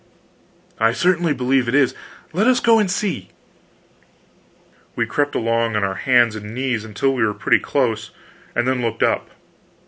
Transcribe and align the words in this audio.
"I 0.79 0.93
certainly 0.93 1.31
believe 1.31 1.67
it 1.67 1.75
is; 1.75 1.93
let 2.33 2.47
us 2.47 2.59
go 2.59 2.79
and 2.79 2.89
see." 2.89 3.29
We 4.95 5.05
crept 5.05 5.35
along 5.35 5.75
on 5.75 5.83
our 5.83 5.93
hands 5.93 6.35
and 6.35 6.55
knees 6.55 6.83
until 6.83 7.13
we 7.13 7.23
were 7.23 7.35
pretty 7.35 7.59
close, 7.59 8.09
and 8.55 8.67
then 8.67 8.81
looked 8.81 9.03
up. 9.03 9.29